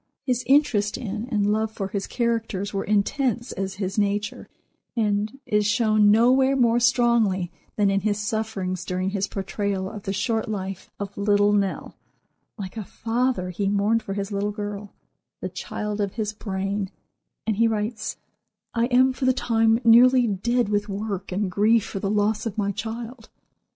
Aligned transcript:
His 0.25 0.43
interest 0.47 0.97
in 0.97 1.27
and 1.29 1.53
love 1.53 1.69
for 1.71 1.89
his 1.89 2.07
characters 2.07 2.73
were 2.73 2.83
intense 2.83 3.51
as 3.51 3.75
his 3.75 3.99
nature, 3.99 4.49
and 4.95 5.37
is 5.45 5.67
shown 5.67 6.09
nowhere 6.09 6.55
more 6.55 6.79
strongly 6.79 7.51
than 7.75 7.91
in 7.91 7.99
his 8.01 8.17
sufferings 8.17 8.83
during 8.83 9.11
his 9.11 9.27
portrayal 9.27 9.87
of 9.87 10.01
the 10.01 10.11
short 10.11 10.49
life 10.49 10.89
of 10.99 11.15
"Little 11.19 11.53
Nell," 11.53 11.95
like 12.57 12.77
a 12.77 12.83
father 12.83 13.51
he 13.51 13.69
mourned 13.69 14.01
for 14.01 14.15
his 14.15 14.31
little 14.31 14.49
girl—the 14.51 15.49
child 15.49 16.01
of 16.01 16.13
his 16.13 16.33
brain—and 16.33 17.57
he 17.57 17.67
writes: 17.67 18.17
"I 18.73 18.85
am, 18.85 19.13
for 19.13 19.25
the 19.25 19.33
time, 19.33 19.79
nearly 19.83 20.25
dead 20.25 20.67
with 20.67 20.89
work 20.89 21.31
and 21.31 21.51
grief 21.51 21.85
for 21.85 21.99
the 21.99 22.09
loss 22.09 22.47
of 22.47 22.57
my 22.57 22.71
child." 22.71 23.29